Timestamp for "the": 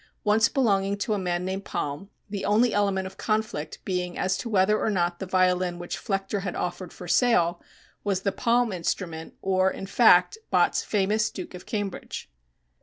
2.27-2.43, 5.19-5.27, 8.21-8.31